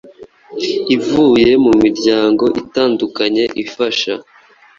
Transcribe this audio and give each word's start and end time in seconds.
ivuye 0.95 1.49
mu 1.63 1.71
miryango 1.83 2.43
itandukanye 2.61 3.43
ifasha 3.63 4.13